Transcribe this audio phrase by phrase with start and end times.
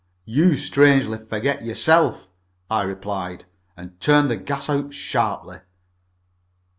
[0.25, 2.25] "You strangely forget yourself,"
[2.71, 3.45] I replied,
[3.77, 5.57] and turned the gas out sharply.